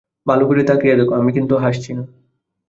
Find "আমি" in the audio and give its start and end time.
1.11-1.31